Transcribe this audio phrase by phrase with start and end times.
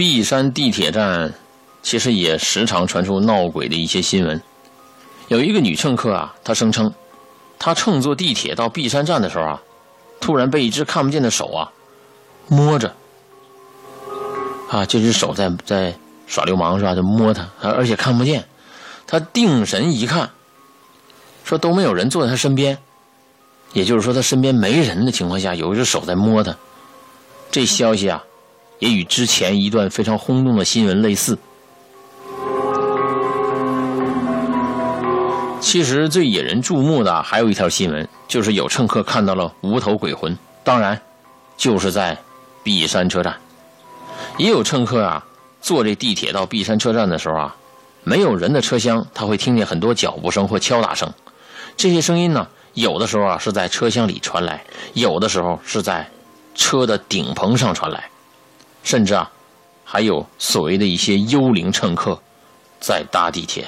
[0.00, 1.34] 璧山地铁站
[1.82, 4.40] 其实也时常传出闹鬼的一些新闻。
[5.28, 6.94] 有一个女乘客啊，她声称，
[7.58, 9.62] 她乘坐地铁到璧山站的时候啊，
[10.18, 11.70] 突然被一只看不见的手啊
[12.48, 12.94] 摸着，
[14.70, 15.94] 啊，这只手在在
[16.26, 16.94] 耍流氓是吧？
[16.94, 18.48] 就摸她，而且看不见。
[19.06, 20.30] 她定神一看，
[21.44, 22.78] 说都没有人坐在她身边，
[23.74, 26.56] 也就是说她身边没人的情况下，有一只手在摸她。
[27.50, 28.24] 这消息啊。
[28.80, 31.38] 也与之前一段非常轰动的新闻类似。
[35.60, 41.00] 其实最引人注目的还有一条新闻，就是有乘客看到了无头鬼魂，当然
[41.56, 42.18] 就是在
[42.64, 43.36] 璧山车站。
[44.38, 45.24] 也有乘客啊，
[45.60, 47.56] 坐这地铁到璧山车站的时候啊，
[48.02, 51.12] 没有人的车厢，他会听见很多脚步声或敲打声。
[51.76, 56.08] 这些声音呢，有的时候啊是在车厢里传来，有的时候是在
[56.54, 58.08] 车的顶棚上传来。
[58.82, 59.30] 甚至啊，
[59.84, 62.20] 还有所谓的一些幽灵乘客
[62.80, 63.66] 在搭地铁。